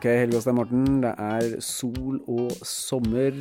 [0.00, 3.34] Ok, Helge Åstein Morten, det er sol og sommer.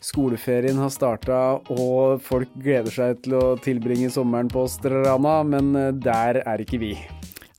[0.00, 1.40] Skoleferien har starta,
[1.74, 5.68] og folk gleder seg til å tilbringe sommeren på stranda, men
[6.00, 6.94] der er ikke vi.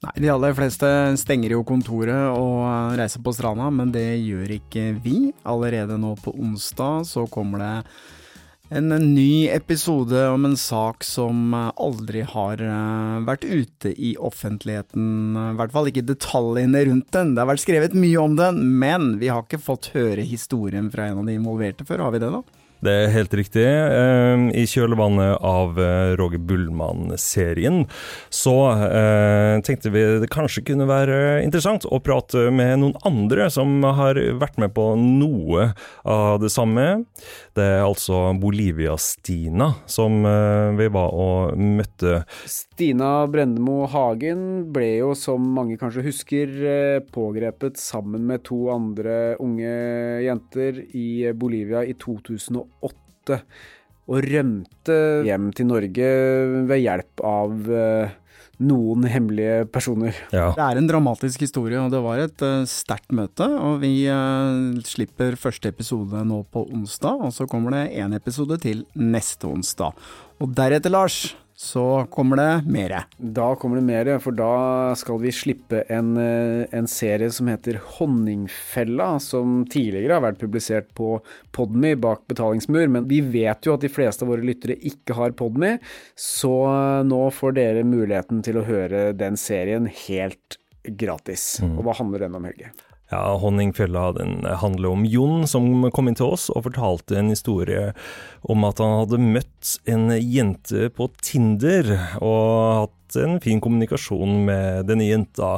[0.00, 0.88] Nei, de aller fleste
[1.20, 5.18] stenger jo kontoret og reiser på stranda, men det gjør ikke vi.
[5.44, 7.74] Allerede nå på onsdag så kommer det
[8.70, 15.56] en ny episode om en sak som aldri har eh, vært ute i offentligheten, i
[15.58, 17.34] hvert fall ikke detaljene rundt den.
[17.34, 21.08] Det har vært skrevet mye om den, men vi har ikke fått høre historien fra
[21.10, 22.44] en av de involverte før, har vi det da?
[22.80, 23.66] Det er helt riktig.
[23.68, 27.82] Ehm, I kjølvannet av eh, Roger Bullmann-serien
[28.32, 33.84] så eh, tenkte vi det kanskje kunne være interessant å prate med noen andre som
[33.84, 35.74] har vært med på noe
[36.08, 36.86] av det samme.
[37.52, 42.22] Det er altså Bolivia-Stina som eh, vi var og møtte.
[42.48, 46.56] Stina Brendemo Hagen ble jo, som mange kanskje husker,
[47.12, 49.76] pågrepet sammen med to andre unge
[50.24, 52.69] jenter i Bolivia i 2008
[54.10, 56.08] og rømte hjem til Norge
[56.66, 58.16] ved hjelp av eh,
[58.60, 60.16] noen hemmelige personer.
[60.34, 60.50] Ja.
[60.56, 63.46] Det er en dramatisk historie, og det var et uh, sterkt møte.
[63.56, 68.60] Og vi uh, slipper første episode nå på onsdag, og så kommer det en episode
[68.60, 69.96] til neste onsdag.
[70.40, 71.22] Og deretter, Lars,
[71.60, 73.02] så kommer det mere.
[73.18, 77.76] Da kommer det mere, for da skal vi slippe en, eh, en, serie som heter
[77.98, 81.18] Honningfella, som tidligere har vært publisert på
[81.52, 82.88] Podmy bak betalingsmur.
[82.88, 85.74] Men vi vet jo at de fleste av våre lyttere ikke har Podmy,
[86.16, 86.54] så
[87.04, 90.56] nå får dere muligheten til å høre den serien helt
[90.96, 91.58] gratis.
[91.60, 91.76] Mm.
[91.76, 92.72] Og hva handler den om, Helge?
[93.10, 97.88] Ja, Honningfjella den handler om Jon som kom inn til oss og fortalte en historie
[98.46, 101.90] om at han hadde møtt en jente på Tinder
[102.22, 102.44] og
[102.84, 105.56] hatt en fin kommunikasjon med denne jenta.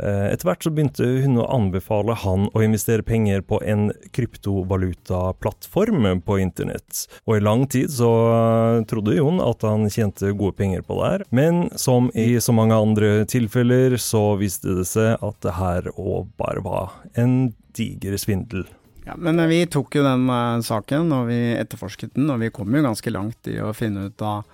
[0.00, 6.08] Eh, etter hvert så begynte hun å anbefale han å investere penger på en kryptovalutaplattform
[6.24, 7.04] på internett.
[7.28, 11.12] Og i lang tid så eh, trodde Jon at han tjente gode penger på det
[11.12, 15.90] her, men som i så mange andre tilfeller så viste det seg at det her
[15.96, 18.64] òg bare var en diger svindel.
[19.06, 22.74] Ja, Men vi tok jo den uh, saken, og vi etterforsket den, og vi kom
[22.74, 24.44] jo ganske langt i å finne ut av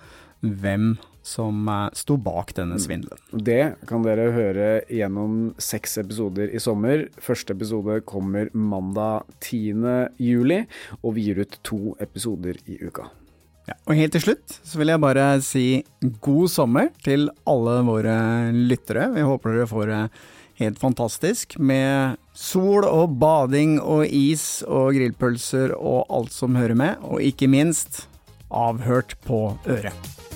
[0.41, 0.95] hvem
[1.27, 3.19] som eh, sto bak denne svindelen.
[3.31, 7.07] Det kan dere høre gjennom seks episoder i sommer.
[7.23, 9.85] Første episode kommer mandag 10.
[10.23, 10.63] juli,
[11.01, 13.09] og vi gir ut to episoder i uka.
[13.67, 15.65] Ja, og helt til slutt så vil jeg bare si
[16.23, 18.17] god sommer til alle våre
[18.55, 19.09] lyttere.
[19.11, 20.03] Vi håper dere får det
[20.61, 27.03] helt fantastisk med sol og bading og is og grillpølser og alt som hører med,
[27.03, 28.05] og ikke minst
[28.47, 30.26] avhørt på øret.